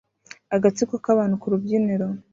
Agatsiko 0.55 0.93
k'abantu 1.03 1.35
ku 1.41 1.47
rubyiniro 1.51 2.07